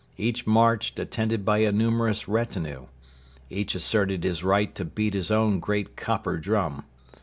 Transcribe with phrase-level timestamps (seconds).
[0.17, 2.87] Each marched attended by a numerous retinue.
[3.51, 6.85] Each asserted his right to beat his own great copper drum.